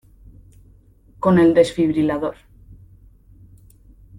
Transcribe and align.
con 1.19 1.37
el 1.37 1.53
desfibrilador. 1.53 2.35